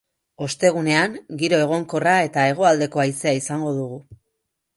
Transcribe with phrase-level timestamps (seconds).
[0.43, 4.03] Ostegunean giro egonkorra eta hegoaldeko haizea izango dugu.